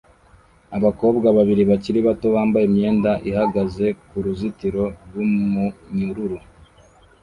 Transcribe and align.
Abakobwa 0.77 1.27
babiri 1.37 1.63
bakiri 1.71 1.99
bato 2.07 2.27
bambaye 2.35 2.65
imyenda 2.69 3.11
ihagaze 3.29 3.85
kuruzitiro 4.07 4.83
rwumunyururu 5.03 6.37